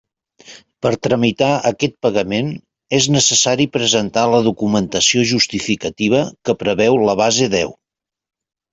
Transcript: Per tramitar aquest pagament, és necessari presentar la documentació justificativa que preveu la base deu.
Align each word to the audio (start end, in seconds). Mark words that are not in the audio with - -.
Per 0.85 0.91
tramitar 1.07 1.49
aquest 1.71 1.93
pagament, 2.07 2.49
és 2.99 3.09
necessari 3.17 3.69
presentar 3.79 4.25
la 4.33 4.43
documentació 4.51 5.29
justificativa 5.35 6.27
que 6.51 6.61
preveu 6.65 7.03
la 7.09 7.21
base 7.25 7.55
deu. 7.61 7.81